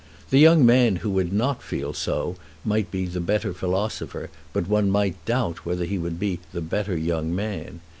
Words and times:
The 0.31 0.39
young 0.39 0.65
man 0.65 0.95
who 1.05 1.11
would 1.11 1.31
not 1.31 1.61
so 1.61 1.93
feel 1.93 2.35
might 2.65 2.89
be 2.89 3.05
the 3.05 3.19
better 3.21 3.53
philosopher, 3.53 4.31
but 4.51 4.67
one 4.67 4.89
might 4.89 5.23
doubt 5.25 5.63
whether 5.63 5.85
he 5.85 5.99
would 5.99 6.19
be 6.19 6.39
the 6.53 6.61
better 6.61 6.97
young 6.97 7.35
man. 7.35 7.81